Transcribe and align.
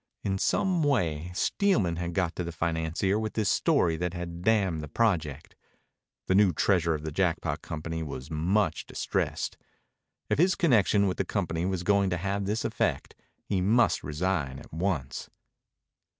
In 0.23 0.39
some 0.39 0.81
way 0.81 1.29
Steelman 1.35 1.97
had 1.97 2.15
got 2.15 2.35
to 2.35 2.43
the 2.43 2.51
financier 2.51 3.19
with 3.19 3.33
this 3.35 3.49
story 3.51 3.97
that 3.97 4.15
had 4.15 4.41
damned 4.41 4.81
the 4.81 4.87
project. 4.87 5.55
The 6.25 6.33
new 6.33 6.53
treasurer 6.53 6.95
of 6.95 7.03
the 7.03 7.11
Jackpot 7.11 7.61
Company 7.61 8.01
was 8.01 8.31
much 8.31 8.87
distressed. 8.87 9.57
If 10.27 10.39
his 10.39 10.55
connection 10.55 11.05
with 11.05 11.17
the 11.17 11.23
company 11.25 11.67
was 11.67 11.83
going 11.83 12.09
to 12.09 12.17
have 12.17 12.45
this 12.45 12.65
effect, 12.65 13.13
he 13.45 13.61
must 13.61 14.01
resign 14.03 14.57
at 14.57 14.73
once. 14.73 15.29